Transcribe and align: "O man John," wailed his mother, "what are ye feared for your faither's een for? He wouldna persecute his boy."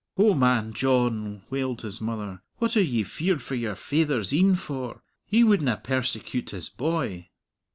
"O 0.17 0.33
man 0.33 0.73
John," 0.73 1.43
wailed 1.51 1.81
his 1.83 2.01
mother, 2.01 2.41
"what 2.57 2.75
are 2.75 2.81
ye 2.81 3.03
feared 3.03 3.43
for 3.43 3.53
your 3.53 3.75
faither's 3.75 4.33
een 4.33 4.55
for? 4.55 5.03
He 5.27 5.43
wouldna 5.43 5.77
persecute 5.83 6.49
his 6.49 6.69
boy." 6.71 7.29